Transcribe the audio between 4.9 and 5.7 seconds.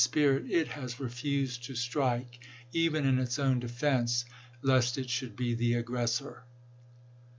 it should be